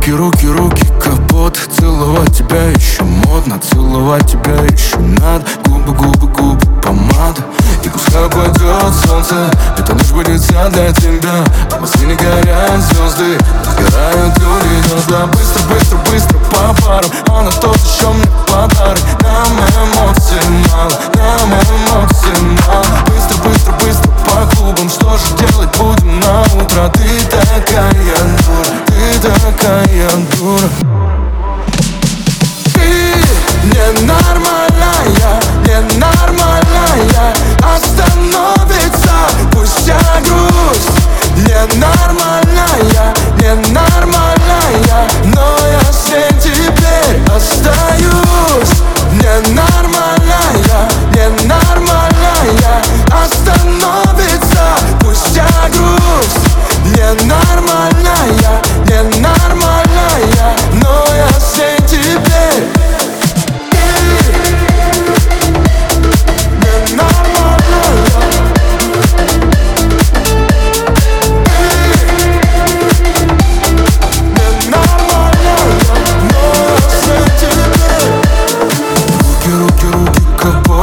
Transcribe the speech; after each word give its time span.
Руки, 0.00 0.12
руки, 0.12 0.46
руки, 0.46 0.86
капот. 0.98 1.58
Целовать 1.78 2.34
тебя 2.34 2.70
еще 2.70 3.02
модно 3.02 3.60
Целовать 3.60 4.26
тебя 4.32 4.64
еще 4.64 4.96
надо. 4.96 5.44
Губы, 5.66 5.92
губы, 5.92 6.26
губы, 6.26 6.66
помада. 6.80 7.42
И 7.84 7.88
пускай 7.90 8.26
пойдет 8.30 8.94
солнце. 9.04 9.50
Это 9.76 9.92
лишь 9.92 10.10
будет 10.12 10.40
для 10.40 10.90
тебя. 10.94 11.44
А 11.70 11.76
в 11.76 11.80
Москве 11.82 12.06
не 12.06 12.14
горят 12.14 12.80
звезды. 12.80 13.36
Сгорают 13.62 14.38
люди 14.38 14.88
дотла 14.88 15.26
Быстро, 15.26 15.62
быстро, 15.68 15.98
быстро 16.10 16.38
по 16.50 16.82
парам. 16.82 17.10
Она 17.28 17.50
тот 17.60 17.76
еще 17.76 18.08
мне 18.08 18.26
подарок. 18.48 19.02
Нам 19.20 19.58
эмоций 19.84 20.40
мало 20.70 20.92
Нам 21.14 21.50
эмоций 21.50 22.40
мало 22.66 22.86
Быстро, 23.04 23.36
быстро, 23.44 23.72
быстро 23.84 24.10
по 24.24 24.56
клубам. 24.56 24.88
Что 24.88 25.18
же 25.18 25.36
делать 25.36 25.76
будем 25.76 26.20
на 26.20 26.40
утро? 26.58 26.90
Ты 26.94 27.06
такая 27.28 27.92
дура 27.92 28.69
такая 29.20 30.08
дура. 30.38 30.68
Ты 32.74 33.14
ненормальная 33.64 35.40
Ненормальная 35.66 36.19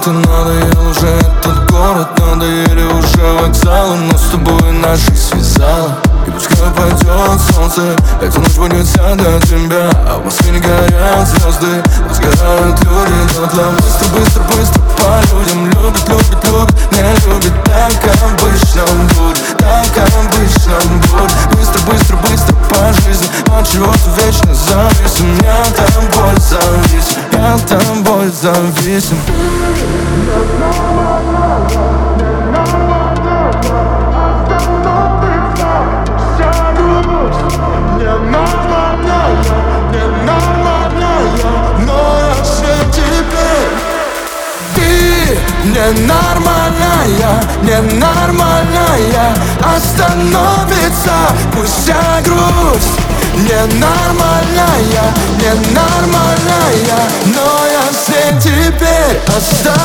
работы 0.00 0.10
Надоел 0.10 0.88
уже 0.88 1.06
этот 1.06 1.70
город 1.70 2.08
Надоели 2.18 2.84
уже 2.84 3.32
вокзалы 3.40 3.96
Но 3.96 4.16
с 4.16 4.30
тобой 4.30 4.72
наши 4.72 5.14
связала. 5.16 5.98
И 6.26 6.30
пускай 6.30 6.70
пойдет 6.76 7.40
солнце 7.52 7.96
Эта 8.20 8.40
ночь 8.40 8.56
будет 8.56 8.86
вся 8.86 9.14
для 9.14 9.40
тебя. 9.40 9.90
А 10.06 10.18
в 10.18 10.24
Москве 10.24 10.52
не 10.52 10.60
горят 10.60 11.28
звезды 11.28 11.82
Но 12.06 12.14
сгорают 12.14 12.80
люди 12.80 13.34
дотла 13.34 13.70
Быстро, 13.78 14.08
быстро, 14.18 14.42
быстро 14.56 14.82
по 15.00 15.20
людям. 15.34 15.66
Любят, 15.66 16.08
любят, 16.08 16.44
любят, 16.44 16.92
не 16.92 17.02
любят 17.26 17.64
Так 17.64 17.92
обычно 18.22 18.82
будет, 19.14 19.58
так 19.58 19.92
обычно 19.96 20.76
будет. 21.08 21.32
Быстро, 21.56 21.80
быстро, 21.90 22.16
быстро 22.28 22.54
по 22.68 22.92
жизни. 23.02 23.26
От 23.52 23.68
чего-то 23.68 24.10
вечно 24.24 24.49
зависим 24.70 25.38
Я 25.42 25.64
тобой 25.74 26.34
зависим, 26.38 27.22
я 27.32 27.58
тобой 27.66 28.30
зависим. 28.30 29.18
Ненормальная, 45.62 47.42
ненормальная 47.62 49.34
Остановится 49.60 51.14
пусть 51.54 51.82
вся 51.82 52.20
грусть. 52.24 52.98
Ненормальная, 53.36 54.09
a 59.26 59.40
star. 59.40 59.79